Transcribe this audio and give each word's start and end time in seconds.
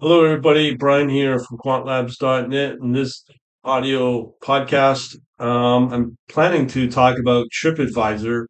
Hello, 0.00 0.24
everybody. 0.24 0.74
Brian 0.74 1.10
here 1.10 1.38
from 1.38 1.58
quantlabs.net. 1.58 2.76
In 2.80 2.92
this 2.92 3.22
audio 3.64 4.32
podcast, 4.42 5.14
um, 5.38 5.92
I'm 5.92 6.16
planning 6.26 6.66
to 6.68 6.90
talk 6.90 7.18
about 7.18 7.48
TripAdvisor. 7.50 8.46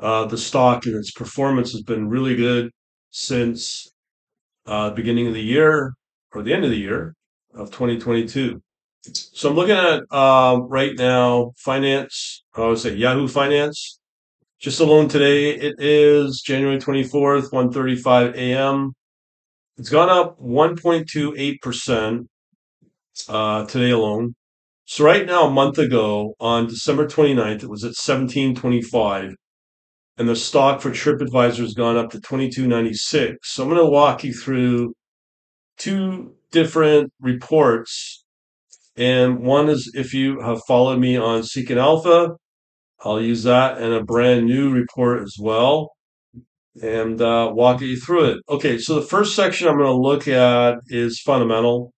Uh, 0.00 0.24
the 0.24 0.36
stock 0.36 0.84
and 0.86 0.96
its 0.96 1.12
performance 1.12 1.70
has 1.70 1.82
been 1.82 2.08
really 2.08 2.34
good 2.34 2.72
since 3.12 3.88
uh, 4.66 4.88
the 4.88 4.96
beginning 4.96 5.28
of 5.28 5.34
the 5.34 5.44
year 5.44 5.92
or 6.32 6.42
the 6.42 6.52
end 6.52 6.64
of 6.64 6.72
the 6.72 6.76
year 6.76 7.14
of 7.54 7.70
2022. 7.70 8.60
So 9.12 9.50
I'm 9.50 9.54
looking 9.54 9.76
at 9.76 10.12
um, 10.12 10.62
right 10.62 10.98
now 10.98 11.52
finance. 11.56 12.42
I 12.52 12.66
would 12.66 12.80
say 12.80 12.96
Yahoo 12.96 13.28
Finance. 13.28 14.00
Just 14.58 14.80
alone 14.80 15.06
today, 15.06 15.50
it 15.50 15.76
is 15.78 16.42
January 16.44 16.78
24th, 16.78 17.52
1:35 17.52 18.34
a.m. 18.34 18.92
It's 19.76 19.90
gone 19.90 20.08
up 20.08 20.40
1.28% 20.40 22.26
uh, 23.28 23.66
today 23.66 23.90
alone. 23.90 24.34
So 24.84 25.04
right 25.04 25.26
now, 25.26 25.48
a 25.48 25.50
month 25.50 25.78
ago, 25.78 26.34
on 26.38 26.68
December 26.68 27.06
29th, 27.06 27.64
it 27.64 27.68
was 27.68 27.82
at 27.82 27.96
1725, 27.96 29.34
and 30.16 30.28
the 30.28 30.36
stock 30.36 30.80
for 30.80 30.90
TripAdvisor 30.90 31.58
has 31.58 31.74
gone 31.74 31.96
up 31.96 32.10
to 32.10 32.20
2296. 32.20 33.36
So 33.42 33.64
I'm 33.64 33.68
going 33.68 33.80
to 33.80 33.90
walk 33.90 34.22
you 34.22 34.32
through 34.32 34.94
two 35.76 36.34
different 36.52 37.12
reports. 37.20 38.24
And 38.96 39.40
one 39.40 39.68
is 39.68 39.90
if 39.94 40.14
you 40.14 40.40
have 40.40 40.60
followed 40.68 41.00
me 41.00 41.16
on 41.16 41.42
Seeking 41.42 41.78
Alpha, 41.78 42.36
I'll 43.00 43.20
use 43.20 43.42
that 43.42 43.78
and 43.78 43.92
a 43.92 44.04
brand 44.04 44.46
new 44.46 44.70
report 44.70 45.22
as 45.22 45.34
well 45.40 45.94
and 46.82 47.20
uh, 47.20 47.50
walk 47.52 47.80
you 47.80 47.96
through 47.96 48.24
it. 48.24 48.38
Okay, 48.48 48.78
so 48.78 48.96
the 48.96 49.06
first 49.06 49.36
section 49.36 49.68
I'm 49.68 49.78
going 49.78 49.86
to 49.86 49.92
look 49.94 50.26
at 50.28 50.78
is 50.88 51.20
fundamental. 51.20 51.92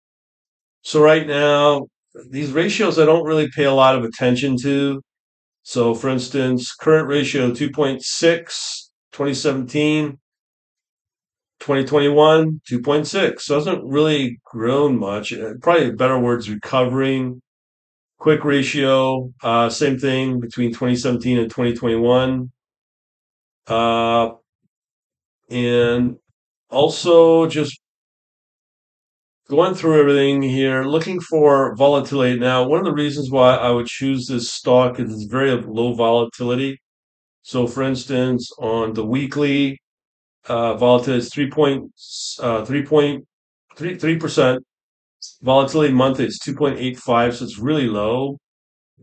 So 0.82 1.02
right 1.02 1.26
now, 1.26 1.86
these 2.30 2.52
ratios 2.52 2.98
I 2.98 3.04
don't 3.04 3.26
really 3.26 3.48
pay 3.54 3.64
a 3.64 3.72
lot 3.72 3.96
of 3.96 4.04
attention 4.04 4.56
to. 4.62 5.02
So 5.62 5.94
for 5.94 6.08
instance, 6.08 6.72
current 6.74 7.08
ratio 7.08 7.50
2.6, 7.50 8.00
2017, 9.12 10.18
2021, 11.60 12.60
2.6. 12.70 13.40
So 13.40 13.54
hasn't 13.54 13.84
really 13.84 14.38
grown 14.44 14.98
much. 14.98 15.32
Uh, 15.32 15.54
Probably 15.60 15.90
better 15.90 16.18
words, 16.18 16.48
recovering. 16.50 17.40
Quick 18.18 18.44
ratio, 18.44 19.30
uh, 19.42 19.68
same 19.68 19.98
thing 19.98 20.40
between 20.40 20.70
2017 20.70 21.38
and 21.38 21.50
2021. 21.50 22.50
Uh, 23.66 24.30
and 25.50 26.16
also 26.70 27.46
just 27.48 27.80
going 29.48 29.74
through 29.74 30.00
everything 30.00 30.42
here, 30.42 30.84
looking 30.84 31.20
for 31.20 31.74
volatility. 31.76 32.38
Now, 32.38 32.66
one 32.66 32.78
of 32.80 32.84
the 32.84 32.92
reasons 32.92 33.30
why 33.30 33.54
I 33.56 33.70
would 33.70 33.86
choose 33.86 34.26
this 34.26 34.50
stock 34.50 34.98
is 34.98 35.12
it's 35.12 35.24
very 35.30 35.50
low 35.52 35.94
volatility. 35.94 36.78
So, 37.42 37.66
for 37.66 37.82
instance, 37.84 38.50
on 38.60 38.94
the 38.94 39.06
weekly, 39.06 39.80
uh, 40.48 40.76
volatility 40.76 41.20
is 41.20 41.30
3.3 41.30 41.90
uh, 42.40 42.64
3.3 42.66 44.20
percent. 44.20 44.64
Volatility 45.42 45.92
monthly 45.94 46.26
is 46.26 46.40
2.85, 46.44 47.34
so 47.34 47.44
it's 47.44 47.58
really 47.58 47.88
low. 47.88 48.38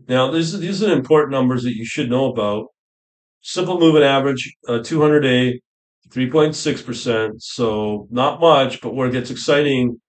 Now, 0.08 0.30
these 0.30 0.58
these 0.58 0.82
are 0.82 0.92
important 0.92 1.32
numbers 1.32 1.64
that 1.64 1.74
you 1.76 1.84
should 1.86 2.10
know 2.10 2.26
about. 2.32 2.66
Simple 3.42 3.78
moving 3.80 4.02
average, 4.02 4.54
uh, 4.68 4.80
200 4.82 5.20
day, 5.20 5.60
3.6%. 6.10 7.32
So 7.38 8.06
not 8.10 8.40
much, 8.40 8.80
but 8.80 8.94
where 8.94 9.08
it 9.08 9.12
gets 9.12 9.30
exciting 9.30 10.00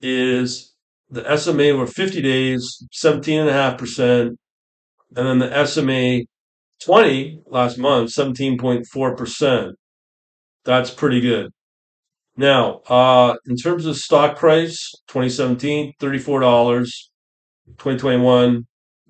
is 0.00 0.74
the 1.10 1.36
SMA 1.36 1.70
over 1.70 1.86
50 1.86 2.22
days, 2.22 2.86
17.5%. 2.92 4.36
And 5.16 5.26
then 5.26 5.38
the 5.38 5.66
SMA 5.66 6.20
20 6.84 7.42
last 7.46 7.78
month, 7.78 8.10
17.4%. 8.10 9.72
That's 10.64 10.90
pretty 10.90 11.20
good. 11.20 11.50
Now, 12.36 12.80
uh, 12.88 13.34
in 13.46 13.56
terms 13.56 13.86
of 13.86 13.96
stock 13.96 14.38
price, 14.38 14.92
2017, 15.08 15.94
$34. 16.00 16.86
2021, 17.78 18.66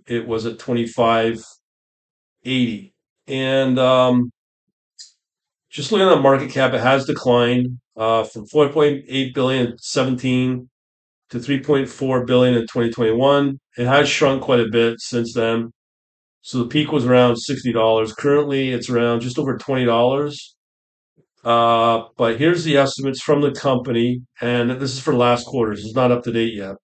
it 0.06 0.26
was 0.26 0.46
at 0.46 0.58
25.80. 0.58 2.92
And 3.26 3.78
um, 3.78 4.30
just 5.70 5.92
looking 5.92 6.08
at 6.08 6.20
market 6.20 6.50
cap, 6.50 6.74
it 6.74 6.80
has 6.80 7.04
declined 7.06 7.78
uh, 7.96 8.24
from 8.24 8.46
4.8 8.46 9.34
billion 9.34 9.66
in 9.68 9.78
17 9.78 10.68
to 11.30 11.38
3.4 11.38 12.26
billion 12.26 12.54
in 12.54 12.62
2021. 12.62 13.58
It 13.78 13.86
has 13.86 14.08
shrunk 14.08 14.42
quite 14.42 14.60
a 14.60 14.68
bit 14.68 15.00
since 15.00 15.32
then. 15.32 15.70
So 16.42 16.58
the 16.58 16.66
peak 16.66 16.90
was 16.90 17.06
around 17.06 17.36
$60. 17.36 18.16
Currently, 18.16 18.70
it's 18.70 18.90
around 18.90 19.20
just 19.20 19.38
over 19.38 19.56
$20. 19.56 20.36
Uh, 21.44 22.04
but 22.16 22.38
here's 22.38 22.64
the 22.64 22.76
estimates 22.76 23.22
from 23.22 23.40
the 23.40 23.52
company, 23.52 24.22
and 24.40 24.70
this 24.72 24.92
is 24.92 25.00
for 25.00 25.14
last 25.14 25.46
quarters. 25.46 25.84
It's 25.84 25.94
not 25.94 26.10
up 26.10 26.24
to 26.24 26.32
date 26.32 26.54
yet. 26.54 26.76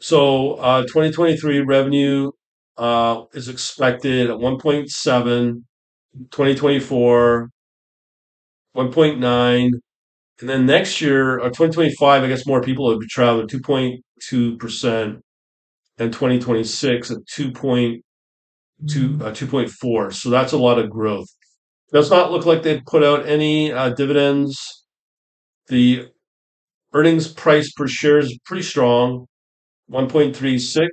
So 0.00 0.54
uh, 0.54 0.82
2023 0.82 1.60
revenue 1.60 2.32
uh, 2.76 3.22
is 3.34 3.48
expected 3.48 4.30
at 4.30 4.36
1.7, 4.36 5.62
2024 6.30 7.50
1.9. 8.76 9.70
And 10.40 10.48
then 10.48 10.66
next 10.66 11.00
year, 11.00 11.38
or 11.38 11.48
2025, 11.48 12.22
I 12.22 12.28
guess 12.28 12.46
more 12.46 12.62
people 12.62 12.86
will 12.86 12.98
be 12.98 13.06
traveling 13.06 13.46
2.2%, 13.48 15.20
and 15.98 16.12
2026 16.12 17.10
at 17.10 17.18
2.2, 17.36 18.00
uh, 19.20 19.30
2.4. 19.32 20.14
So 20.14 20.30
that's 20.30 20.52
a 20.52 20.58
lot 20.58 20.78
of 20.78 20.88
growth. 20.90 21.28
Does 21.92 22.10
not 22.10 22.30
look 22.30 22.46
like 22.46 22.62
they've 22.62 22.84
put 22.86 23.02
out 23.02 23.26
any 23.26 23.72
uh, 23.72 23.90
dividends. 23.90 24.58
The 25.68 26.08
earnings 26.94 27.28
price 27.28 27.72
per 27.72 27.86
share 27.86 28.18
is 28.18 28.38
pretty 28.44 28.62
strong, 28.62 29.26
1.36. 29.90 30.88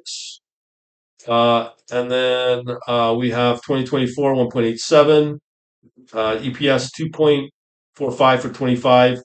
Uh, 1.28 1.70
and 1.92 2.12
then 2.12 2.64
uh, 2.88 3.16
we 3.18 3.32
have 3.32 3.58
2024, 3.58 4.36
1.87. 4.36 5.38
Uh, 6.14 6.38
EPS 6.38 6.90
2 6.96 7.10
four 7.98 8.12
five 8.12 8.42
for 8.42 8.50
25, 8.50 9.20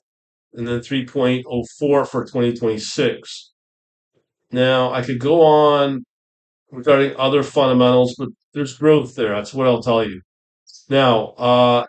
and 0.53 0.67
then 0.67 0.79
3.04 0.79 1.43
for 1.79 2.25
2026. 2.25 3.51
Now, 4.51 4.91
I 4.91 5.03
could 5.03 5.19
go 5.19 5.41
on 5.41 6.03
regarding 6.71 7.15
other 7.17 7.43
fundamentals, 7.43 8.15
but 8.17 8.29
there's 8.53 8.77
growth 8.77 9.15
there. 9.15 9.35
That's 9.35 9.53
what 9.53 9.67
I'll 9.67 9.81
tell 9.81 10.03
you. 10.03 10.21
Now, 10.89 11.27
uh, 11.37 11.85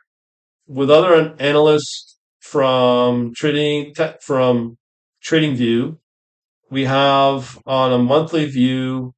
with 0.66 0.90
other 0.90 1.34
analysts 1.38 2.18
from 2.40 3.32
trading 3.34 3.94
from 4.20 4.76
Trading 5.22 5.56
View, 5.56 5.98
we 6.70 6.84
have 6.84 7.58
on 7.66 7.92
a 7.92 7.98
monthly 7.98 8.46
view 8.46 9.12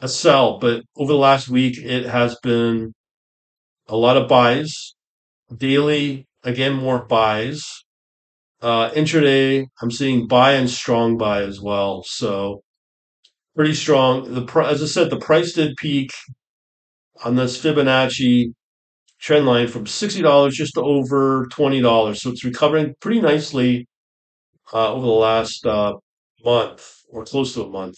a 0.00 0.08
sell, 0.08 0.58
but 0.58 0.82
over 0.96 1.12
the 1.12 1.18
last 1.18 1.48
week 1.48 1.76
it 1.78 2.06
has 2.06 2.36
been 2.42 2.94
a 3.88 3.96
lot 3.96 4.16
of 4.16 4.28
buys. 4.28 4.94
Daily 5.54 6.26
again 6.44 6.74
more 6.74 7.04
buys. 7.04 7.64
Uh, 8.62 8.90
intraday, 8.90 9.66
I'm 9.80 9.90
seeing 9.90 10.26
buy 10.26 10.52
and 10.52 10.68
strong 10.68 11.16
buy 11.16 11.42
as 11.42 11.60
well. 11.60 12.02
So 12.06 12.62
pretty 13.56 13.74
strong. 13.74 14.34
The 14.34 14.60
as 14.66 14.82
I 14.82 14.86
said, 14.86 15.10
the 15.10 15.18
price 15.18 15.52
did 15.52 15.76
peak 15.76 16.10
on 17.24 17.36
this 17.36 17.62
Fibonacci 17.62 18.52
trend 19.20 19.46
line 19.46 19.68
from 19.68 19.86
sixty 19.86 20.22
dollars 20.22 20.56
just 20.56 20.74
to 20.74 20.82
over 20.82 21.46
twenty 21.50 21.80
dollars. 21.80 22.22
So 22.22 22.30
it's 22.30 22.44
recovering 22.44 22.94
pretty 23.00 23.20
nicely 23.20 23.86
uh, 24.72 24.92
over 24.92 25.06
the 25.06 25.12
last 25.12 25.66
uh, 25.66 25.94
month 26.44 26.86
or 27.10 27.24
close 27.24 27.54
to 27.54 27.64
a 27.64 27.68
month. 27.70 27.96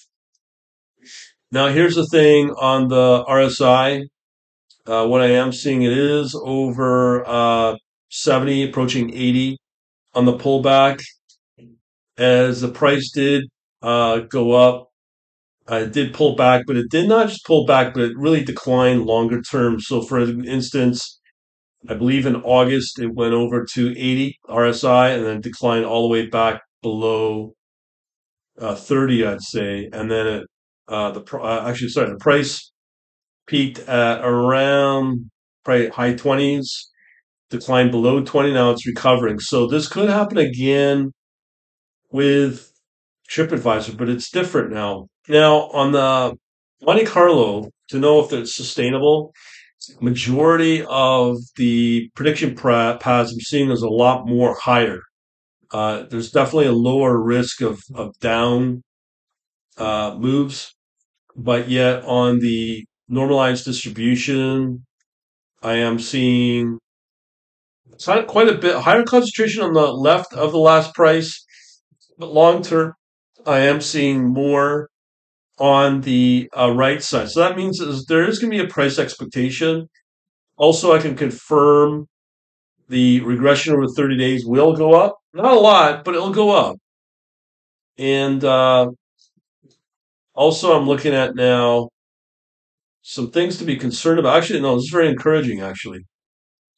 Now 1.51 1.69
here's 1.69 1.97
the 1.97 2.07
thing 2.07 2.51
on 2.51 2.89
the 2.89 3.25
RSI. 3.29 4.05
Uh, 4.87 5.07
what 5.07 5.21
I 5.21 5.29
am 5.29 5.53
seeing 5.53 5.83
it 5.83 5.93
is 5.93 6.35
over 6.35 7.27
uh, 7.27 7.77
70, 8.13 8.69
approaching 8.69 9.11
80 9.13 9.57
on 10.15 10.27
the 10.27 10.37
pullback. 10.37 11.03
As 12.19 12.61
the 12.61 12.69
price 12.69 13.11
did 13.11 13.45
uh, 13.81 14.21
go 14.21 14.53
up, 14.53 14.91
it 15.71 15.93
did 15.93 16.13
pull 16.13 16.37
back, 16.37 16.65
but 16.67 16.77
it 16.77 16.91
did 16.91 17.09
not 17.09 17.29
just 17.29 17.47
pull 17.47 17.65
back, 17.65 17.95
but 17.95 18.03
it 18.03 18.17
really 18.17 18.45
declined 18.45 19.07
longer 19.07 19.41
term. 19.41 19.81
So, 19.81 20.03
for 20.03 20.21
instance, 20.21 21.21
I 21.89 21.95
believe 21.95 22.27
in 22.27 22.37
August 22.37 22.99
it 22.99 23.15
went 23.15 23.33
over 23.33 23.65
to 23.73 23.91
80 23.91 24.39
RSI 24.47 25.17
and 25.17 25.25
then 25.25 25.41
declined 25.41 25.87
all 25.87 26.03
the 26.03 26.13
way 26.13 26.27
back 26.27 26.61
below 26.83 27.55
uh, 28.61 28.75
30, 28.75 29.27
I'd 29.27 29.41
say. 29.41 29.89
And 29.91 30.11
then 30.11 30.27
it, 30.27 30.47
uh, 30.87 31.13
the 31.13 31.39
uh, 31.39 31.67
actually, 31.67 31.89
sorry, 31.89 32.11
the 32.11 32.17
price 32.17 32.71
peaked 33.47 33.79
at 33.81 34.21
around 34.23 35.31
probably 35.65 35.89
high 35.89 36.13
20s 36.13 36.67
declined 37.53 37.93
below 37.93 38.23
20. 38.23 38.53
Now 38.53 38.71
it's 38.71 38.87
recovering. 38.87 39.39
So 39.39 39.67
this 39.69 39.87
could 39.87 40.09
happen 40.09 40.39
again 40.39 41.13
with 42.11 42.73
TripAdvisor, 43.31 43.97
but 43.97 44.09
it's 44.09 44.31
different 44.31 44.73
now. 44.73 45.07
Now 45.29 45.69
on 45.71 45.93
the 45.93 46.37
Monte 46.85 47.05
Carlo, 47.05 47.71
to 47.91 47.99
know 47.99 48.25
if 48.25 48.33
it's 48.33 48.57
sustainable, 48.57 49.33
majority 50.01 50.85
of 50.89 51.37
the 51.57 52.11
prediction 52.15 52.55
paths 52.55 53.33
I'm 53.33 53.41
seeing 53.41 53.71
is 53.71 53.83
a 53.83 53.89
lot 53.89 54.27
more 54.27 54.55
higher. 54.55 55.01
Uh, 55.71 56.05
there's 56.11 56.31
definitely 56.31 56.67
a 56.67 56.73
lower 56.73 57.23
risk 57.23 57.61
of, 57.61 57.81
of 57.95 58.19
down 58.19 58.83
uh, 59.79 60.17
moves, 60.19 60.75
but 61.37 61.69
yet 61.69 62.05
on 62.05 62.41
the 62.41 62.85
normalized 63.09 63.65
distribution, 63.65 64.85
I 65.63 65.75
am 65.77 65.99
seeing 65.99 66.79
quite 68.05 68.49
a 68.49 68.59
bit 68.59 68.77
higher 68.77 69.05
concentration 69.05 69.63
on 69.63 69.73
the 69.73 69.93
left 69.93 70.33
of 70.33 70.53
the 70.53 70.59
last 70.59 70.95
price, 70.95 71.45
but 72.19 72.33
long 72.33 72.63
term, 72.63 72.95
I 73.47 73.61
am 73.61 73.81
seeing 73.81 74.33
more 74.33 74.89
on 75.59 76.01
the 76.03 76.49
uh, 76.59 76.73
right 76.73 77.03
side. 77.03 77.31
So 77.31 77.41
that 77.41 77.57
means 77.57 77.79
there 78.07 78.29
is 78.29 78.39
going 78.39 78.51
to 78.51 78.59
be 78.59 78.65
a 78.65 78.69
price 78.69 78.99
expectation. 78.99 79.89
Also, 80.57 80.95
I 80.95 80.99
can 80.99 81.17
confirm 81.17 82.07
the 82.89 83.21
regression 83.21 83.75
over 83.75 83.87
30 83.89 84.17
days 84.19 84.45
will 84.47 84.77
go 84.77 84.95
up. 84.95 85.17
Not 85.33 85.53
a 85.53 85.61
lot, 85.61 86.05
but 86.05 86.15
it'll 86.15 86.33
go 86.33 86.51
up. 86.51 86.77
And 87.99 88.45
uh, 88.45 88.91
also, 90.35 90.79
I'm 90.79 90.87
looking 90.87 91.15
at 91.15 91.35
now 91.35 91.89
some 93.03 93.31
things 93.31 93.59
to 93.59 93.65
be 93.65 93.77
concerned 93.77 94.19
about. 94.19 94.37
Actually, 94.37 94.61
no, 94.61 94.77
this 94.77 94.85
is 94.85 94.91
very 94.91 95.09
encouraging, 95.09 95.61
actually. 95.61 96.01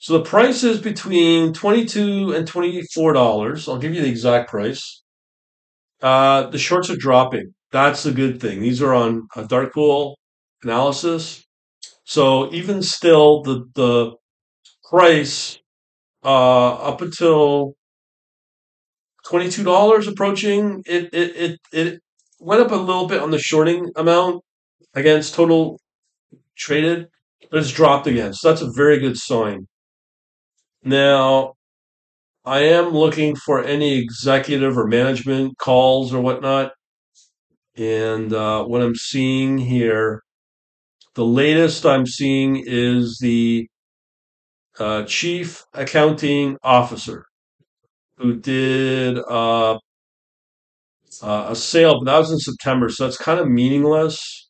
So 0.05 0.19
the 0.19 0.25
price 0.25 0.63
is 0.65 0.83
between 0.83 1.55
22 1.55 2.35
and 2.35 2.47
$24. 2.47 3.69
I'll 3.69 3.79
give 3.79 3.95
you 3.95 4.03
the 4.03 4.09
exact 4.11 4.51
price. 4.51 5.03
Uh, 6.03 6.51
the 6.51 6.59
shorts 6.59 6.91
are 6.91 6.97
dropping. 6.97 7.55
That's 7.73 8.05
a 8.05 8.13
good 8.13 8.39
thing. 8.39 8.61
These 8.61 8.83
are 8.83 8.93
on 8.93 9.29
a 9.35 9.47
dark 9.47 9.73
pool 9.73 10.19
analysis. 10.63 11.47
So 12.05 12.53
even 12.53 12.83
still, 12.83 13.45
the 13.45 13.65
the 13.75 14.17
price 14.91 15.59
uh, 16.23 16.75
up 16.91 17.01
until 17.01 17.73
twenty 19.27 19.49
two 19.49 19.65
dollars 19.65 20.07
approaching 20.07 20.83
it, 20.85 21.15
it 21.15 21.37
it 21.37 21.61
it 21.73 22.01
went 22.39 22.61
up 22.61 22.73
a 22.73 22.77
little 22.77 23.07
bit 23.07 23.23
on 23.23 23.31
the 23.31 23.39
shorting 23.39 23.91
amount 23.97 24.43
against 24.93 25.35
total 25.35 25.81
traded, 26.59 27.09
but 27.51 27.61
it's 27.61 27.73
dropped 27.73 28.07
again. 28.07 28.35
So 28.35 28.51
that's 28.51 28.61
a 28.61 28.71
very 28.71 28.99
good 29.01 29.17
sign. 29.17 29.67
Now, 30.85 31.55
I 32.45 32.61
am 32.61 32.91
looking 32.91 33.37
for 33.37 33.65
any 33.65 33.99
executive 33.99 34.77
or 34.77 34.87
management 34.87 35.57
calls 35.59 36.13
or 36.13 36.21
whatnot. 36.21 36.73
And 37.77 38.33
uh, 38.33 38.65
what 38.65 38.83
I'm 38.83 38.95
seeing 38.95 39.59
here, 39.59 40.23
the 41.15 41.25
latest 41.25 41.87
I'm 41.87 42.07
seeing 42.07 42.63
is 42.67 43.19
the 43.21 43.67
uh, 44.79 45.05
chief 45.05 45.65
accounting 45.73 46.57
officer 46.63 47.25
who 48.19 48.37
did 48.37 49.19
uh, 49.19 49.79
uh, 51.23 51.47
a 51.49 51.57
sale, 51.57 52.01
but 52.01 52.07
that 52.07 52.19
was 52.19 52.31
in 52.31 52.39
September, 52.39 52.89
so 52.89 53.05
that's 53.05 53.17
kind 53.17 53.41
of 53.41 53.49
meaningless. 53.49 54.49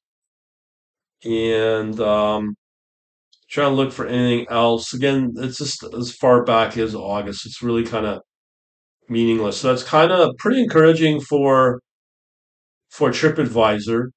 And 1.24 1.98
um, 2.00 2.54
trying 3.54 3.70
to 3.70 3.76
look 3.76 3.92
for 3.92 4.06
anything 4.06 4.46
else. 4.50 4.92
Again, 4.92 5.32
it's 5.36 5.58
just 5.58 5.84
as 5.94 6.12
far 6.12 6.44
back 6.44 6.76
as 6.76 6.94
August. 6.94 7.46
It's 7.46 7.62
really 7.62 7.84
kind 7.84 8.04
of 8.04 8.20
meaningless. 9.08 9.58
So 9.60 9.68
that's 9.68 9.84
kind 9.84 10.10
of 10.12 10.36
pretty 10.38 10.60
encouraging 10.62 11.20
for 11.20 11.80
for 12.90 13.10
TripAdvisor. 13.10 14.08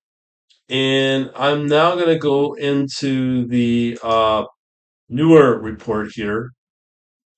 And 0.70 1.32
I'm 1.36 1.68
now 1.68 1.96
going 1.96 2.08
to 2.08 2.18
go 2.18 2.56
into 2.56 3.48
the 3.48 4.00
uh, 4.04 4.44
newer 5.10 5.60
report 5.62 6.10
here. 6.16 6.52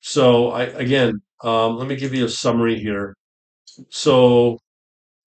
So 0.02 0.52
I 0.52 0.64
again, 0.64 1.22
um, 1.44 1.78
let 1.78 1.88
me 1.88 1.98
give 1.98 2.14
you 2.14 2.26
a 2.26 2.30
summary 2.30 2.80
here. 2.80 3.16
So 3.90 4.60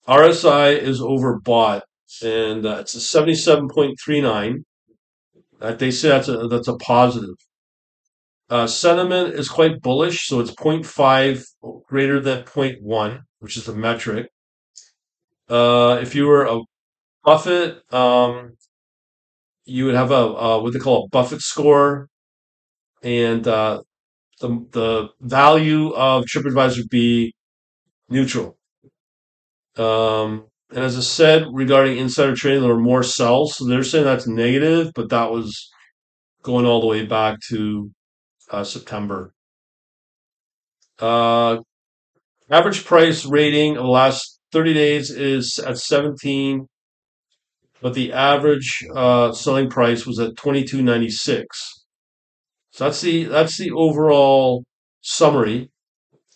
RSI 0.08 0.78
is 0.78 1.00
overbought, 1.00 1.82
and 2.24 2.66
uh, 2.66 2.78
it's 2.80 2.94
a 2.94 2.98
77.39. 2.98 4.62
They 5.62 5.90
say 5.90 6.08
that's 6.08 6.28
a 6.28 6.48
that's 6.48 6.68
a 6.68 6.76
positive. 6.76 7.36
Uh, 8.50 8.66
sentiment 8.66 9.34
is 9.34 9.48
quite 9.48 9.80
bullish, 9.80 10.26
so 10.28 10.38
it's 10.40 10.50
0.5 10.52 11.42
greater 11.88 12.20
than 12.20 12.44
0.1, 12.44 13.20
which 13.40 13.56
is 13.56 13.64
the 13.64 13.74
metric. 13.74 14.28
Uh, 15.48 15.98
if 16.00 16.14
you 16.14 16.26
were 16.26 16.44
a 16.46 16.60
Buffett, 17.24 17.82
um, 17.92 18.56
you 19.64 19.86
would 19.86 19.94
have 19.94 20.10
a, 20.10 20.14
a 20.14 20.62
what 20.62 20.72
they 20.72 20.78
call 20.78 21.04
a 21.04 21.08
Buffett 21.08 21.40
score, 21.40 22.08
and 23.02 23.46
uh, 23.48 23.82
the 24.40 24.48
the 24.72 25.08
value 25.20 25.90
of 25.90 26.24
TripAdvisor 26.26 26.78
would 26.78 26.90
be 26.90 27.34
neutral. 28.10 28.58
Um, 29.76 30.46
and 30.74 30.84
as 30.84 30.96
I 30.96 31.00
said 31.00 31.46
regarding 31.52 31.98
insider 31.98 32.34
trading, 32.34 32.62
there 32.62 32.74
were 32.74 32.80
more 32.80 33.02
sells, 33.02 33.56
so 33.56 33.66
they're 33.66 33.84
saying 33.84 34.04
that's 34.04 34.26
negative, 34.26 34.92
but 34.94 35.10
that 35.10 35.30
was 35.30 35.70
going 36.42 36.66
all 36.66 36.80
the 36.80 36.86
way 36.86 37.04
back 37.04 37.38
to 37.50 37.90
uh, 38.50 38.64
September. 38.64 39.32
Uh, 40.98 41.58
average 42.50 42.84
price 42.84 43.24
rating 43.24 43.76
of 43.76 43.84
the 43.84 43.90
last 43.90 44.40
30 44.52 44.74
days 44.74 45.10
is 45.10 45.58
at 45.58 45.78
17, 45.78 46.66
but 47.80 47.94
the 47.94 48.12
average 48.12 48.84
uh, 48.94 49.32
selling 49.32 49.68
price 49.68 50.06
was 50.06 50.18
at 50.18 50.34
22.96. 50.34 51.44
So 52.70 52.84
that's 52.84 53.00
the 53.02 53.24
that's 53.24 53.58
the 53.58 53.70
overall 53.72 54.64
summary. 55.02 55.70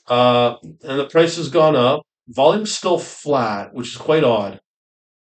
Uh, 0.06 0.56
and 0.62 1.00
the 1.00 1.08
price 1.08 1.36
has 1.36 1.48
gone 1.48 1.74
up. 1.74 2.05
Volume's 2.28 2.72
still 2.72 2.98
flat, 2.98 3.72
which 3.72 3.88
is 3.88 3.96
quite 3.96 4.24
odd. 4.24 4.60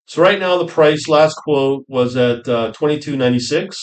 So 0.07 0.23
right 0.23 0.41
now 0.41 0.59
the 0.59 0.67
price 0.67 1.09
last 1.09 1.35
quote 1.35 1.85
was 1.89 2.17
at 2.17 2.49
uh, 2.49 2.73
22.96. 2.73 3.75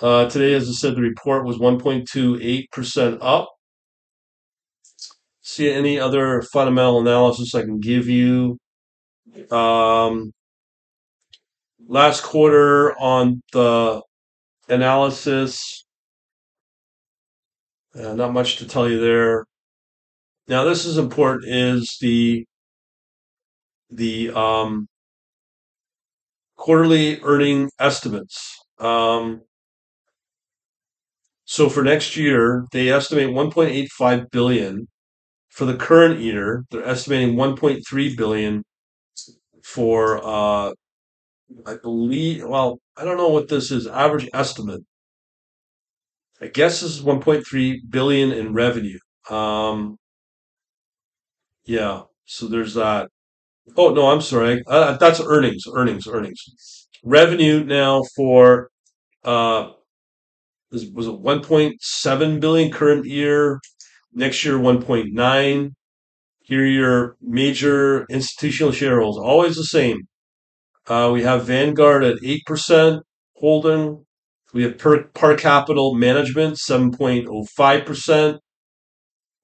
Uh, 0.00 0.28
today, 0.28 0.54
as 0.54 0.68
I 0.68 0.72
said, 0.72 0.94
the 0.94 1.00
report 1.00 1.46
was 1.46 1.56
1.28% 1.56 3.18
up. 3.20 3.48
See 5.40 5.70
any 5.70 5.98
other 5.98 6.42
fundamental 6.52 7.00
analysis 7.00 7.54
I 7.54 7.62
can 7.62 7.80
give 7.80 8.06
you? 8.06 8.58
Um, 9.50 10.32
last 11.88 12.22
quarter 12.22 12.96
on 12.98 13.42
the 13.52 14.02
analysis, 14.68 15.84
uh, 17.94 18.14
not 18.14 18.32
much 18.32 18.56
to 18.58 18.68
tell 18.68 18.88
you 18.88 19.00
there. 19.00 19.46
Now, 20.48 20.64
this 20.64 20.84
is 20.84 20.98
important: 20.98 21.44
is 21.52 21.96
the 22.00 22.46
the 23.90 24.30
um, 24.30 24.88
quarterly 26.56 27.20
earning 27.22 27.70
estimates. 27.78 28.56
Um, 28.78 29.42
so 31.44 31.68
for 31.68 31.82
next 31.82 32.16
year, 32.16 32.66
they 32.72 32.90
estimate 32.90 33.28
1.85 33.28 34.30
billion. 34.30 34.88
For 35.50 35.64
the 35.64 35.76
current 35.76 36.20
year, 36.20 36.64
they're 36.70 36.86
estimating 36.86 37.36
1.3 37.36 38.16
billion 38.16 38.62
for 39.64 40.20
uh 40.24 40.72
I 41.66 41.76
believe 41.82 42.44
well, 42.46 42.80
I 42.96 43.04
don't 43.04 43.16
know 43.18 43.28
what 43.30 43.48
this 43.48 43.70
is, 43.72 43.86
average 43.86 44.28
estimate. 44.34 44.82
I 46.40 46.46
guess 46.48 46.80
this 46.80 46.96
is 46.98 47.02
1.3 47.02 47.78
billion 47.90 48.32
in 48.32 48.52
revenue. 48.54 48.98
Um 49.30 49.96
yeah, 51.66 52.02
so 52.24 52.46
there's 52.46 52.74
that. 52.74 53.08
Oh 53.76 53.92
no, 53.92 54.08
I'm 54.08 54.20
sorry. 54.20 54.62
Uh, 54.66 54.96
that's 54.96 55.20
earnings, 55.20 55.64
earnings, 55.72 56.06
earnings. 56.06 56.88
Revenue 57.04 57.64
now 57.64 58.02
for 58.16 58.70
uh 59.24 59.70
was, 60.72 61.06
it 61.06 61.20
1.7 61.20 62.40
billion 62.40 62.70
current 62.70 63.06
year, 63.06 63.60
next 64.12 64.44
year 64.44 64.58
1.9. 64.58 65.70
Here 66.40 66.64
your 66.64 67.16
major 67.20 68.06
institutional 68.08 68.72
shareholders, 68.72 69.20
always 69.22 69.56
the 69.56 69.64
same. 69.64 70.02
Uh, 70.86 71.10
we 71.12 71.22
have 71.22 71.44
Vanguard 71.46 72.04
at 72.04 72.18
8% 72.18 73.00
holding. 73.34 74.04
We 74.54 74.62
have 74.62 74.78
per, 74.78 75.04
Par 75.08 75.36
Capital 75.36 75.94
Management 75.94 76.56
7.05%. 76.56 78.38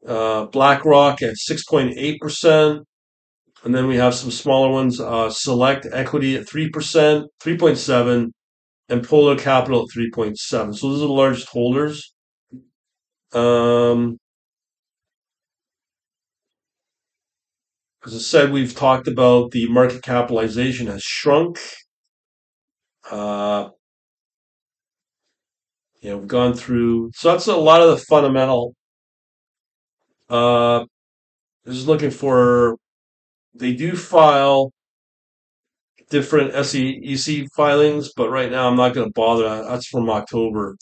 Uh, 0.06 0.46
BlackRock 0.46 1.22
at 1.22 1.34
6.8%. 1.34 2.80
And 3.64 3.74
then 3.74 3.86
we 3.86 3.96
have 3.96 4.14
some 4.14 4.30
smaller 4.32 4.70
ones, 4.70 5.00
uh, 5.00 5.30
Select 5.30 5.86
Equity 5.92 6.36
at 6.36 6.46
3%, 6.46 6.70
3.7, 7.40 8.30
and 8.88 9.04
Polar 9.04 9.36
Capital 9.36 9.82
at 9.82 9.96
3.7. 9.96 10.36
So 10.74 10.88
those 10.88 11.02
are 11.02 11.06
the 11.06 11.12
largest 11.12 11.48
holders. 11.48 12.12
Um, 13.32 14.18
as 18.04 18.14
I 18.14 18.18
said, 18.18 18.52
we've 18.52 18.74
talked 18.74 19.06
about 19.06 19.52
the 19.52 19.68
market 19.68 20.02
capitalization 20.02 20.88
has 20.88 21.02
shrunk. 21.02 21.58
Uh, 23.08 23.68
know, 26.02 26.18
we've 26.18 26.28
gone 26.28 26.54
through, 26.54 27.10
so 27.14 27.30
that's 27.30 27.46
a 27.46 27.56
lot 27.56 27.80
of 27.80 27.88
the 27.90 27.96
fundamental. 27.96 28.74
Uh, 30.32 30.86
just 31.66 31.86
looking 31.86 32.10
for, 32.10 32.76
they 33.54 33.74
do 33.74 33.94
file 33.94 34.72
different 36.08 36.52
SEC 36.64 37.44
filings, 37.54 38.12
but 38.16 38.30
right 38.30 38.50
now 38.50 38.66
I'm 38.68 38.76
not 38.76 38.94
going 38.94 39.06
to 39.06 39.12
bother. 39.12 39.64
That's 39.64 39.86
from 39.86 40.08
October. 40.08 40.76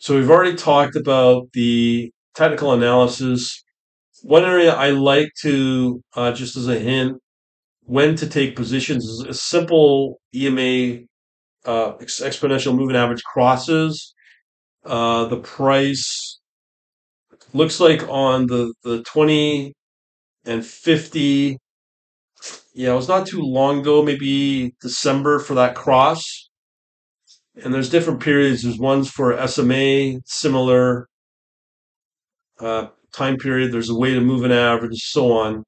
So 0.00 0.16
we've 0.16 0.30
already 0.30 0.56
talked 0.56 0.96
about 0.96 1.52
the 1.52 2.10
technical 2.34 2.72
analysis. 2.72 3.62
One 4.22 4.44
area 4.44 4.74
I 4.74 4.90
like 4.90 5.28
to, 5.42 6.02
uh, 6.16 6.32
just 6.32 6.56
as 6.56 6.68
a 6.68 6.78
hint, 6.78 7.18
when 7.82 8.16
to 8.16 8.26
take 8.26 8.56
positions 8.56 9.04
is 9.04 9.26
a 9.28 9.34
simple 9.34 10.20
EMA 10.34 11.00
uh, 11.66 11.92
exponential 11.98 12.74
moving 12.74 12.96
average 12.96 13.22
crosses. 13.24 14.14
Uh, 14.86 15.26
the 15.26 15.38
price 15.38 16.39
looks 17.52 17.80
like 17.80 18.08
on 18.08 18.46
the, 18.46 18.72
the 18.82 19.02
20 19.02 19.74
and 20.44 20.64
50 20.64 21.58
yeah, 22.74 22.92
it 22.92 22.96
was 22.96 23.08
not 23.08 23.26
too 23.26 23.42
long 23.42 23.80
ago, 23.80 24.02
maybe 24.02 24.74
December 24.80 25.38
for 25.38 25.54
that 25.54 25.74
cross. 25.74 26.48
And 27.62 27.74
there's 27.74 27.90
different 27.90 28.20
periods. 28.20 28.62
There's 28.62 28.78
ones 28.78 29.10
for 29.10 29.46
SMA, 29.46 30.20
similar 30.24 31.08
uh, 32.60 32.88
time 33.12 33.36
period. 33.36 33.72
There's 33.72 33.90
a 33.90 33.98
way 33.98 34.14
to 34.14 34.20
move 34.20 34.44
an 34.44 34.52
average, 34.52 34.92
and 34.92 34.98
so 34.98 35.32
on. 35.32 35.64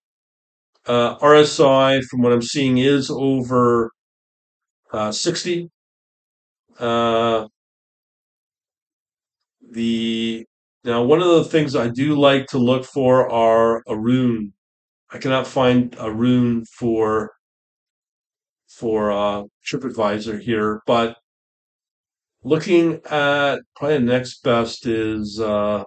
Uh, 0.87 1.19
RSI, 1.19 2.03
from 2.05 2.23
what 2.23 2.33
I'm 2.33 2.43
seeing, 2.43 2.79
is 2.79 3.11
over 3.11 3.91
uh, 4.93 5.13
60. 5.13 5.69
Uh, 6.79 7.47
the 9.71 10.45
now 10.85 11.03
one 11.03 11.21
of 11.21 11.29
the 11.29 11.45
things 11.45 11.77
I 11.77 11.89
do 11.89 12.19
like 12.19 12.47
to 12.49 12.59
look 12.59 12.85
for 12.85 13.31
are 13.31 13.83
Aroon 13.89 14.53
I 15.13 15.19
cannot 15.19 15.47
find 15.47 15.95
Aroon 16.01 16.65
for 16.65 17.33
for 18.67 19.13
uh, 19.13 19.43
TripAdvisor 19.67 20.41
here, 20.41 20.81
but 20.87 21.17
looking 22.43 22.95
at 23.11 23.59
probably 23.77 23.99
the 23.99 24.05
next 24.05 24.43
best 24.43 24.87
is 24.87 25.39
uh, 25.39 25.85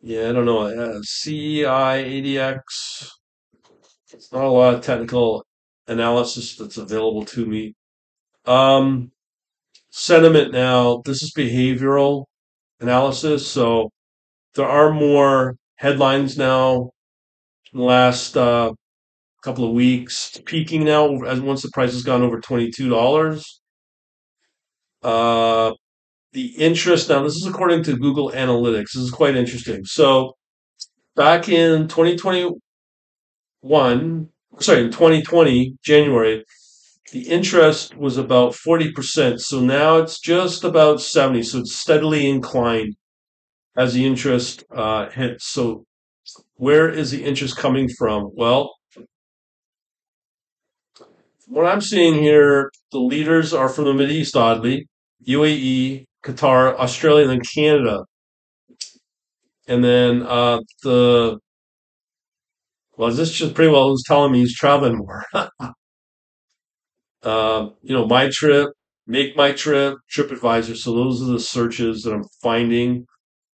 yeah, 0.00 0.30
I 0.30 0.32
don't 0.32 0.46
know, 0.46 0.62
uh, 0.62 1.00
ADX. 1.00 2.58
It's 4.12 4.32
not 4.32 4.44
a 4.44 4.48
lot 4.48 4.74
of 4.74 4.80
technical 4.80 5.46
analysis 5.86 6.56
that's 6.56 6.78
available 6.78 7.24
to 7.26 7.46
me. 7.46 7.74
Um, 8.46 9.12
sentiment 9.90 10.52
now. 10.52 11.02
This 11.04 11.22
is 11.22 11.32
behavioral 11.32 12.24
analysis, 12.82 13.48
so 13.48 13.90
there 14.54 14.68
are 14.68 14.92
more 14.92 15.56
headlines 15.76 16.38
now 16.38 16.90
in 17.72 17.80
the 17.80 17.84
last 17.84 18.36
uh, 18.36 18.72
couple 19.42 19.64
of 19.64 19.72
weeks, 19.72 20.40
peaking 20.46 20.84
now 20.84 21.20
as 21.22 21.40
once 21.40 21.62
the 21.62 21.70
price 21.72 21.92
has 21.92 22.02
gone 22.02 22.22
over 22.22 22.40
twenty-two 22.40 22.88
dollars. 22.88 23.60
Uh, 25.02 25.72
the 26.32 26.46
interest 26.58 27.08
now. 27.08 27.22
This 27.22 27.36
is 27.36 27.46
according 27.46 27.82
to 27.84 27.96
Google 27.96 28.30
Analytics. 28.30 28.92
This 28.94 28.96
is 28.96 29.10
quite 29.10 29.36
interesting. 29.36 29.84
So 29.84 30.34
back 31.16 31.48
in 31.48 31.88
2021, 31.88 32.60
sorry, 34.60 34.80
in 34.84 34.90
2020 34.90 35.76
January, 35.84 36.44
the 37.10 37.28
interest 37.28 37.96
was 37.96 38.16
about 38.16 38.52
40%. 38.52 39.40
So 39.40 39.60
now 39.60 39.96
it's 39.96 40.20
just 40.20 40.64
about 40.64 41.00
70. 41.00 41.42
So 41.42 41.58
it's 41.58 41.74
steadily 41.74 42.28
inclined 42.28 42.94
as 43.76 43.94
the 43.94 44.06
interest 44.06 44.64
uh, 44.74 45.10
hits. 45.10 45.48
So 45.48 45.84
where 46.54 46.88
is 46.88 47.10
the 47.10 47.24
interest 47.24 47.56
coming 47.56 47.88
from? 47.98 48.30
Well, 48.34 48.74
what 51.46 51.66
I'm 51.66 51.80
seeing 51.80 52.14
here, 52.14 52.70
the 52.92 52.98
leaders 52.98 53.52
are 53.52 53.68
from 53.68 53.84
the 53.84 53.94
Middle 53.94 54.14
East, 54.14 54.36
oddly, 54.36 54.86
UAE, 55.26 56.06
Qatar, 56.24 56.74
Australia, 56.78 57.28
and 57.28 57.32
then 57.32 57.40
Canada. 57.54 58.04
And 59.66 59.82
then 59.84 60.22
uh, 60.22 60.60
the 60.82 61.38
well, 62.96 63.10
this 63.10 63.32
just 63.32 63.54
pretty 63.54 63.72
well 63.72 63.90
was 63.90 64.04
telling 64.06 64.32
me 64.32 64.40
he's 64.40 64.54
traveling 64.54 64.96
more. 64.98 65.24
uh, 67.22 67.68
you 67.82 67.94
know, 67.94 68.06
my 68.06 68.28
trip, 68.32 68.70
make 69.06 69.36
my 69.36 69.52
trip, 69.52 69.98
TripAdvisor. 70.14 70.76
So 70.76 70.94
those 70.94 71.22
are 71.22 71.32
the 71.32 71.40
searches 71.40 72.02
that 72.02 72.12
I'm 72.14 72.24
finding. 72.42 73.06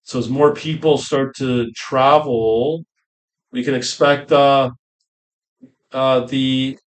So 0.05 0.19
as 0.19 0.29
more 0.29 0.55
people 0.55 0.99
start 0.99 1.37
to 1.37 1.71
travel, 1.73 2.85
we 3.53 3.65
can 3.65 3.75
expect 3.75 4.33
uh, 4.33 4.71
uh, 5.93 6.21
the 6.21 6.79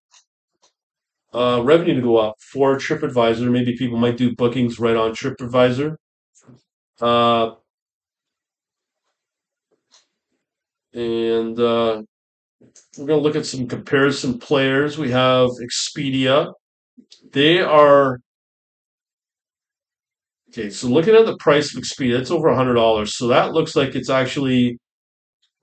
uh, 1.34 1.62
revenue 1.64 1.96
to 1.96 2.02
go 2.02 2.18
up 2.18 2.36
for 2.52 2.76
TripAdvisor. 2.76 3.50
Maybe 3.52 3.78
people 3.78 3.98
might 3.98 4.18
do 4.18 4.36
bookings 4.36 4.80
right 4.80 4.96
on 4.96 5.12
TripAdvisor. 5.12 5.96
Uh, 7.02 7.52
and 10.94 11.60
uh, 11.60 12.02
we're 12.98 13.06
going 13.08 13.20
to 13.20 13.24
look 13.24 13.36
at 13.36 13.46
some 13.46 13.68
comparison 13.68 14.40
players. 14.40 14.98
We 14.98 15.12
have 15.12 15.50
Expedia. 15.62 16.54
They 17.32 17.60
are 17.62 18.20
okay. 20.50 20.70
So 20.70 20.88
looking 20.88 21.16
at 21.16 21.26
the 21.26 21.38
price 21.38 21.76
of 21.76 21.82
Expedia, 21.82 22.20
it's 22.20 22.32
over 22.32 22.54
hundred 22.54 22.76
dollars. 22.76 23.16
So 23.18 23.28
that 23.28 23.54
looks 23.54 23.76
like 23.76 23.96
it's 23.96 24.10
actually 24.10 24.78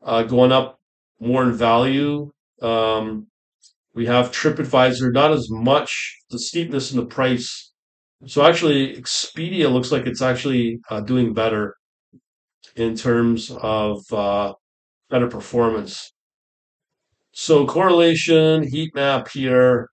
uh, 0.05 0.25
going 0.25 0.53
up 0.53 0.79
more 1.21 1.45
in 1.45 1.53
value. 1.55 2.31
Um, 2.63 3.29
we 3.95 4.07
have 4.07 4.31
TripAdvisor, 4.33 5.13
not 5.13 5.33
as 5.33 5.49
much 5.51 6.17
the 6.31 6.39
steepness 6.39 6.93
in 6.93 6.99
the 6.99 7.07
price. 7.07 7.73
So 8.27 8.45
actually, 8.45 8.97
Expedia 8.97 9.73
looks 9.73 9.93
like 9.93 10.07
it's 10.07 10.23
actually 10.23 10.81
uh, 10.91 11.01
doing 11.01 11.35
better 11.35 11.75
in 12.77 12.97
terms 12.97 13.51
of 13.51 14.01
uh, 14.13 14.55
better 15.11 15.29
performance. 15.29 16.13
So 17.33 17.67
correlation 17.67 18.67
heat 18.69 18.95
map 18.95 19.29
here. 19.29 19.89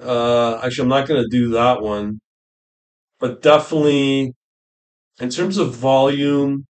Uh, 0.00 0.60
actually, 0.62 0.82
I'm 0.84 0.88
not 0.88 1.08
going 1.08 1.22
to 1.22 1.28
do 1.28 1.50
that 1.50 1.80
one, 1.80 2.20
but 3.18 3.42
definitely 3.42 4.32
in 5.20 5.30
terms 5.30 5.58
of 5.58 5.74
volume, 5.74 6.66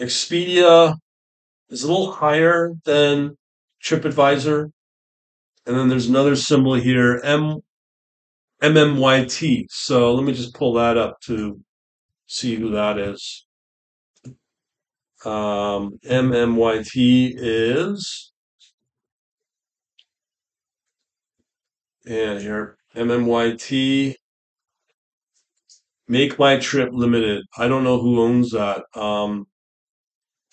Expedia 0.00 0.96
is 1.70 1.84
a 1.84 1.88
little 1.92 2.12
higher 2.12 2.74
than 2.84 3.36
TripAdvisor. 3.84 4.70
And 5.66 5.76
then 5.76 5.88
there's 5.88 6.08
another 6.08 6.36
symbol 6.36 6.74
here, 6.74 7.20
M 7.24 7.60
MMYT. 8.62 9.66
So 9.70 10.14
let 10.14 10.24
me 10.24 10.32
just 10.32 10.54
pull 10.54 10.74
that 10.74 10.96
up 10.96 11.20
to 11.26 11.60
see 12.26 12.56
who 12.56 12.70
that 12.72 12.98
is. 12.98 13.46
Um, 15.24 15.98
MMYT 16.04 17.34
is, 17.36 18.29
and 22.06 22.40
here, 22.40 22.76
MMYT, 22.94 24.16
Make 26.08 26.38
My 26.38 26.58
Trip 26.58 26.90
Limited. 26.92 27.46
I 27.56 27.66
don't 27.66 27.84
know 27.84 27.98
who 27.98 28.20
owns 28.20 28.50
that. 28.50 28.84
Um, 28.94 29.46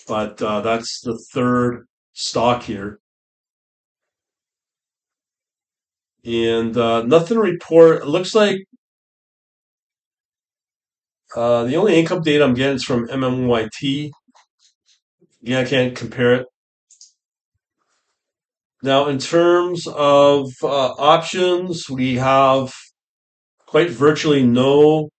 but 0.08 0.42
uh, 0.42 0.62
that's 0.62 1.02
the 1.02 1.18
third 1.34 1.86
stock 2.14 2.64
here. 2.64 3.00
And 6.26 6.76
uh, 6.78 7.04
nothing 7.04 7.38
to 7.38 7.42
report. 7.42 8.02
It 8.04 8.08
looks 8.08 8.36
like 8.36 8.58
uh, 11.36 11.64
the 11.66 11.76
only 11.76 11.96
income 12.00 12.22
data 12.22 12.44
I'm 12.44 12.54
getting 12.54 12.76
is 12.76 12.84
from 12.84 13.08
MMYT. 13.08 14.12
Yeah, 15.42 15.62
I 15.62 15.66
can't 15.66 15.96
compare 15.96 16.34
it. 16.36 16.48
Now, 18.84 19.08
in 19.08 19.18
terms 19.18 19.88
of 19.88 20.52
uh, 20.62 20.68
options, 20.68 21.90
we 21.90 22.16
have 22.16 22.72
quite 23.66 23.90
virtually 23.90 24.46
no 24.46 25.10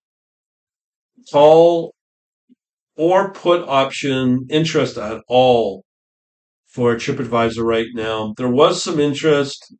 call 1.31 1.93
or 2.95 3.31
put 3.33 3.67
option 3.67 4.47
interest 4.49 4.97
at 4.97 5.21
all 5.27 5.83
for 6.67 6.95
TripAdvisor 6.95 7.63
right 7.63 7.87
now. 7.93 8.33
There 8.37 8.49
was 8.49 8.83
some 8.83 8.99
interest 8.99 9.73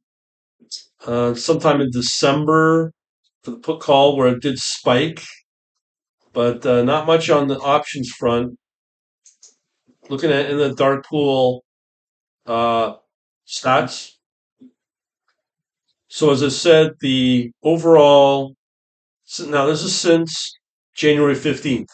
uh, 1.05 1.33
sometime 1.33 1.81
in 1.81 1.89
December 1.91 2.91
for 3.43 3.51
the 3.51 3.57
put 3.57 3.79
call 3.79 4.17
where 4.17 4.29
it 4.29 4.41
did 4.41 4.59
spike, 4.59 5.23
but 6.33 6.65
uh, 6.65 6.83
not 6.83 7.07
much 7.07 7.29
on 7.29 7.47
the 7.47 7.57
options 7.59 8.09
front. 8.09 8.57
Looking 10.09 10.31
at 10.31 10.49
in 10.49 10.57
the 10.57 10.73
dark 10.73 11.05
pool, 11.05 11.63
uh, 12.45 12.93
stats. 13.49 14.11
So 16.07 16.31
as 16.31 16.43
I 16.43 16.49
said, 16.49 16.91
the 17.01 17.51
overall 17.63 18.55
now 19.47 19.65
this 19.65 19.83
is 19.83 19.95
since 19.95 20.53
January 20.95 21.35
15th. 21.35 21.87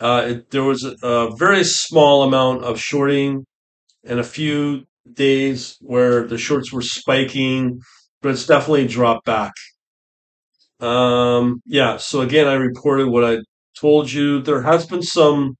Uh, 0.00 0.24
it, 0.28 0.50
there 0.50 0.64
was 0.64 0.84
a, 0.84 0.94
a 1.06 1.36
very 1.36 1.62
small 1.64 2.22
amount 2.22 2.64
of 2.64 2.80
shorting 2.80 3.44
and 4.04 4.18
a 4.18 4.24
few 4.24 4.84
days 5.12 5.76
where 5.80 6.26
the 6.26 6.38
shorts 6.38 6.72
were 6.72 6.82
spiking, 6.82 7.80
but 8.20 8.30
it's 8.30 8.46
definitely 8.46 8.88
dropped 8.88 9.26
back. 9.26 9.52
Um, 10.80 11.62
yeah, 11.66 11.96
so 11.98 12.22
again, 12.22 12.48
I 12.48 12.54
reported 12.54 13.08
what 13.08 13.24
I 13.24 13.38
told 13.78 14.10
you. 14.10 14.42
There 14.42 14.62
has 14.62 14.86
been 14.86 15.02
some 15.02 15.56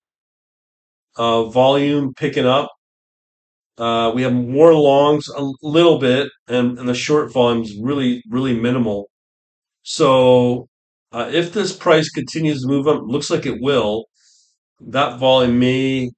uh, 1.17 1.45
volume 1.45 2.15
picking 2.15 2.47
up. 2.47 2.71
Uh, 3.79 4.12
we 4.14 4.23
have 4.23 4.35
more 4.35 4.75
longs 4.75 5.29
a 5.29 5.50
little 5.62 5.99
bit, 5.99 6.31
and, 6.49 6.79
and 6.79 6.88
the 6.88 6.95
short 6.95 7.33
volume 7.33 7.62
is 7.62 7.76
really, 7.81 8.23
really 8.29 8.59
minimal. 8.59 9.09
So 9.83 10.69
uh, 11.12 11.31
if 11.33 11.52
this 11.52 11.75
price 11.75 12.11
continues 12.11 12.62
to 12.62 12.69
move 12.69 12.87
up, 12.87 13.02
looks 13.05 13.31
like 13.31 13.47
it 13.47 13.61
will, 13.61 14.05
that 14.81 15.19
volume 15.19 15.59
may 15.59 16.11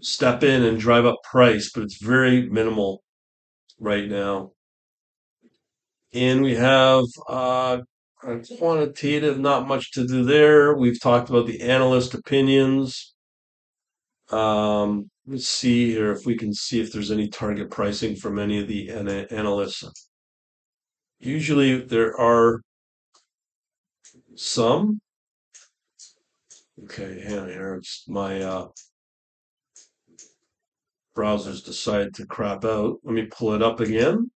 step 0.00 0.42
in 0.42 0.64
and 0.64 0.80
drive 0.80 1.04
up 1.06 1.16
price, 1.30 1.70
but 1.72 1.82
it's 1.82 2.02
very 2.02 2.48
minimal 2.48 3.02
right 3.78 4.08
now. 4.08 4.52
And 6.12 6.42
we 6.42 6.54
have 6.56 7.04
uh, 7.28 7.78
quantitative, 8.58 9.38
not 9.38 9.68
much 9.68 9.92
to 9.92 10.06
do 10.06 10.24
there. 10.24 10.76
We've 10.76 11.00
talked 11.00 11.30
about 11.30 11.46
the 11.46 11.60
analyst 11.62 12.14
opinions. 12.14 13.14
Um, 14.30 15.10
let's 15.30 15.46
see 15.46 15.92
here 15.92 16.10
if 16.10 16.26
we 16.26 16.36
can 16.36 16.52
see 16.52 16.80
if 16.80 16.92
there's 16.92 17.12
any 17.12 17.28
target 17.28 17.70
pricing 17.70 18.16
from 18.16 18.38
any 18.38 18.60
of 18.60 18.66
the 18.66 18.90
ana- 18.90 19.26
analysts. 19.30 19.84
Usually 21.20 21.80
there 21.80 22.18
are 22.20 22.62
some. 24.34 25.00
Okay, 26.82 27.20
hang 27.20 27.38
on 27.38 27.48
here. 27.48 27.74
It's 27.74 28.04
my 28.08 28.42
uh, 28.42 28.68
browser's 31.14 31.62
decided 31.62 32.12
to 32.14 32.26
crap 32.26 32.64
out. 32.64 32.98
Let 33.04 33.14
me 33.14 33.26
pull 33.26 33.54
it 33.54 33.62
up 33.62 33.78
again. 33.78 34.32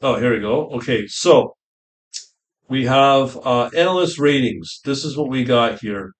Oh, 0.00 0.16
here 0.16 0.32
we 0.32 0.40
go. 0.40 0.70
Okay, 0.70 1.06
so 1.06 1.54
we 2.68 2.86
have 2.86 3.38
uh, 3.44 3.70
analyst 3.76 4.18
ratings. 4.18 4.80
This 4.84 5.04
is 5.04 5.16
what 5.16 5.28
we 5.28 5.44
got 5.44 5.80
here. 5.80 6.12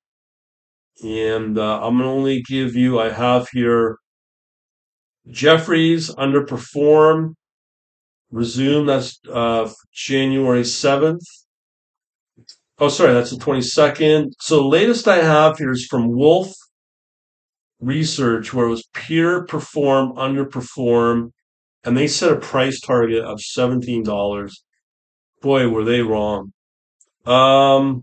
And 1.02 1.58
uh, 1.58 1.80
I'm 1.82 1.98
going 1.98 2.08
to 2.08 2.14
only 2.14 2.42
give 2.42 2.76
you, 2.76 3.00
I 3.00 3.10
have 3.10 3.48
here 3.52 3.98
Jefferies 5.28 6.14
underperform, 6.14 7.34
resume. 8.30 8.86
That's 8.86 9.18
uh, 9.32 9.70
January 9.92 10.62
7th. 10.62 11.24
Oh, 12.78 12.88
sorry, 12.88 13.14
that's 13.14 13.30
the 13.30 13.36
22nd. 13.36 14.32
So 14.40 14.56
the 14.56 14.68
latest 14.68 15.08
I 15.08 15.22
have 15.22 15.58
here 15.58 15.70
is 15.70 15.86
from 15.86 16.10
Wolfe 16.10 16.54
Research, 17.80 18.52
where 18.52 18.66
it 18.66 18.70
was 18.70 18.88
peer 18.92 19.44
perform, 19.46 20.12
underperform, 20.12 21.30
and 21.84 21.96
they 21.96 22.08
set 22.08 22.32
a 22.32 22.36
price 22.36 22.80
target 22.80 23.22
of 23.24 23.38
$17. 23.38 24.50
Boy, 25.44 25.68
were 25.68 25.84
they 25.84 26.00
wrong. 26.00 26.54
Um, 27.26 28.02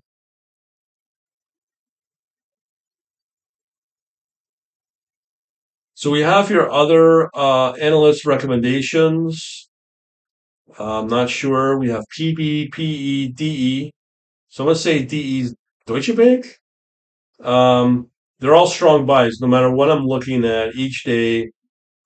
so 5.96 6.12
we 6.12 6.20
have 6.20 6.50
here 6.50 6.70
other 6.70 7.36
uh, 7.36 7.72
analyst 7.72 8.28
recommendations. 8.28 9.68
I'm 10.78 11.08
not 11.08 11.32
sure. 11.32 11.80
We 11.80 11.90
have 11.90 12.06
PB, 12.16 12.74
PE, 12.74 13.30
DE. 13.30 13.92
So 14.50 14.64
I'm 14.64 14.68
going 14.68 14.76
to 14.76 14.82
say 14.82 15.04
DE 15.04 15.50
Deutsche 15.88 16.16
Bank. 16.16 16.46
Um, 17.44 18.12
they're 18.40 18.54
all 18.54 18.68
strong 18.68 19.08
buys, 19.08 19.40
no 19.42 19.48
matter 19.48 19.72
what 19.72 19.90
I'm 19.90 20.06
looking 20.06 20.46
at 20.46 20.76
each 20.76 21.06
day 21.06 21.50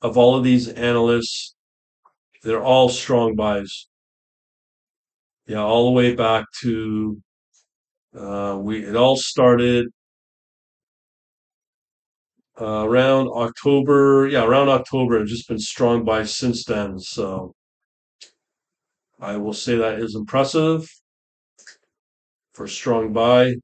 of 0.02 0.18
all 0.18 0.38
of 0.38 0.46
these 0.46 0.70
analysts. 0.70 1.56
They're 2.42 2.64
all 2.64 2.88
strong 2.88 3.36
buys. 3.36 3.88
Yeah, 5.48 5.64
all 5.64 5.86
the 5.86 5.92
way 5.92 6.16
back 6.16 6.46
to 6.62 7.22
uh, 8.18 8.60
we. 8.62 8.84
It 8.86 8.96
all 8.96 9.18
started 9.18 9.88
uh, 12.60 12.86
around 12.88 13.28
October. 13.30 14.28
Yeah, 14.28 14.46
around 14.46 14.70
October, 14.70 15.20
and 15.20 15.28
just 15.28 15.48
been 15.48 15.60
strong 15.60 16.04
buys 16.06 16.36
since 16.36 16.66
then. 16.66 17.00
So 17.00 17.54
I 19.20 19.36
will 19.36 19.52
say 19.52 19.76
that 19.76 20.00
is 20.00 20.16
impressive 20.16 20.88
for 22.54 22.68
strong 22.68 23.14
buy. 23.14 23.56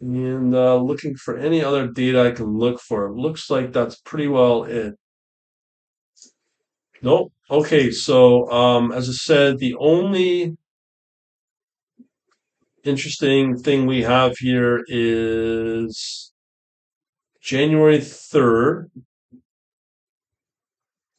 And 0.00 0.54
uh, 0.54 0.76
looking 0.76 1.14
for 1.16 1.36
any 1.36 1.62
other 1.62 1.86
data 1.88 2.20
I 2.26 2.30
can 2.32 2.46
look 2.58 2.80
for. 2.80 3.14
Looks 3.14 3.50
like 3.50 3.72
that's 3.72 3.96
pretty 4.00 4.28
well 4.28 4.64
it. 4.64 4.94
Nope. 7.02 7.32
Okay, 7.50 7.90
so 7.90 8.50
um, 8.50 8.92
as 8.92 9.08
I 9.08 9.12
said, 9.12 9.58
the 9.58 9.74
only 9.78 10.56
interesting 12.84 13.56
thing 13.56 13.86
we 13.86 14.02
have 14.02 14.36
here 14.38 14.84
is 14.88 16.32
January 17.40 17.98
3rd. 17.98 18.90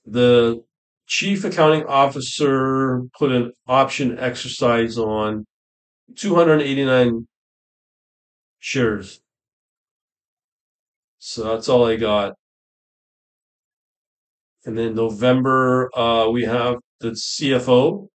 The 0.06 0.64
chief 1.06 1.44
accounting 1.44 1.86
officer 1.86 3.04
put 3.18 3.32
an 3.32 3.54
option 3.68 4.18
exercise 4.20 4.98
on 4.98 5.46
289 6.16 7.28
shares. 8.60 9.22
So 11.20 11.44
that's 11.44 11.70
all 11.70 11.86
I 11.86 11.96
got. 11.98 12.36
And 14.68 14.78
then 14.78 14.96
November, 14.96 15.90
uh, 15.98 16.30
we 16.30 16.44
have 16.44 16.76
the 17.00 17.12
CFO. 17.12 18.10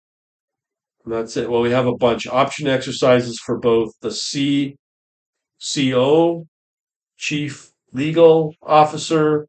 And 1.04 1.14
that's 1.14 1.36
it. 1.36 1.48
Well, 1.48 1.60
we 1.60 1.70
have 1.70 1.86
a 1.86 1.96
bunch 1.96 2.26
of 2.26 2.32
option 2.32 2.66
exercises 2.66 3.38
for 3.38 3.60
both 3.60 3.92
the 4.00 4.10
C, 4.10 4.74
CO, 5.62 6.48
Chief 7.16 7.70
Legal 7.92 8.52
Officer. 8.64 9.46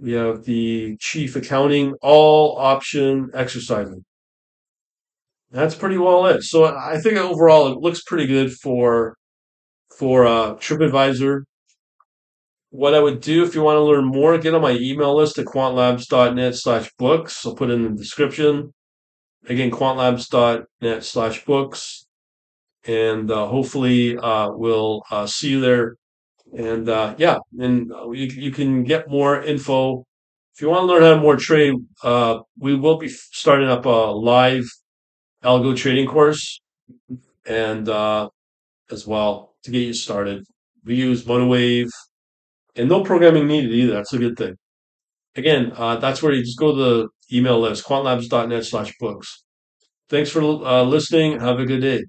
We 0.00 0.12
have 0.12 0.44
the 0.44 0.96
Chief 1.00 1.34
Accounting, 1.34 1.94
all 2.00 2.58
option 2.58 3.30
exercising. 3.34 4.04
That's 5.50 5.74
pretty 5.74 5.98
well 5.98 6.26
it. 6.26 6.44
So 6.44 6.64
I 6.64 7.00
think 7.00 7.18
overall 7.18 7.72
it 7.72 7.78
looks 7.78 8.02
pretty 8.04 8.28
good 8.28 8.52
for 8.52 9.16
for 9.98 10.26
uh, 10.26 10.54
TripAdvisor 10.54 11.42
what 12.74 12.92
I 12.92 12.98
would 12.98 13.20
do 13.20 13.44
if 13.44 13.54
you 13.54 13.62
want 13.62 13.76
to 13.76 13.82
learn 13.82 14.04
more, 14.04 14.36
get 14.36 14.52
on 14.52 14.60
my 14.60 14.72
email 14.72 15.14
list 15.14 15.38
at 15.38 15.46
quantlabs.net 15.46 16.56
slash 16.56 16.90
books. 16.98 17.46
I'll 17.46 17.54
put 17.54 17.70
it 17.70 17.74
in 17.74 17.84
the 17.84 17.90
description. 17.90 18.74
Again, 19.48 19.70
quantlabs.net 19.70 21.04
slash 21.04 21.44
books. 21.44 22.04
And 22.84 23.30
uh, 23.30 23.46
hopefully 23.46 24.18
uh, 24.18 24.48
we'll 24.50 25.04
uh, 25.08 25.24
see 25.24 25.50
you 25.50 25.60
there. 25.60 25.94
And 26.52 26.88
uh, 26.88 27.14
yeah, 27.16 27.38
and 27.60 27.92
you, 28.12 28.26
you 28.26 28.50
can 28.50 28.82
get 28.82 29.08
more 29.08 29.40
info. 29.40 30.04
If 30.52 30.60
you 30.60 30.68
want 30.68 30.82
to 30.82 30.86
learn 30.86 31.02
how 31.02 31.14
to 31.14 31.20
more 31.20 31.36
trade, 31.36 31.74
uh, 32.02 32.40
we 32.58 32.74
will 32.74 32.98
be 32.98 33.08
starting 33.08 33.68
up 33.68 33.86
a 33.86 33.88
live 33.88 34.64
algo 35.44 35.76
trading 35.76 36.08
course 36.08 36.60
and 37.46 37.88
uh, 37.88 38.28
as 38.90 39.06
well 39.06 39.54
to 39.62 39.70
get 39.70 39.82
you 39.82 39.94
started. 39.94 40.44
We 40.84 40.96
use 40.96 41.24
MonoWave 41.24 41.90
and 42.76 42.88
no 42.88 43.02
programming 43.02 43.46
needed 43.46 43.72
either. 43.72 43.94
That's 43.94 44.12
a 44.12 44.18
good 44.18 44.36
thing. 44.36 44.56
Again, 45.36 45.72
uh, 45.76 45.96
that's 45.98 46.22
where 46.22 46.32
you 46.32 46.42
just 46.42 46.58
go 46.58 46.74
to 46.74 46.78
the 46.78 47.08
email 47.36 47.60
list, 47.60 47.86
quantlabs.net 47.86 48.64
slash 48.64 48.94
books. 49.00 49.44
Thanks 50.10 50.30
for 50.30 50.42
uh, 50.42 50.84
listening. 50.84 51.40
Have 51.40 51.60
a 51.60 51.66
good 51.66 51.80
day. 51.80 52.04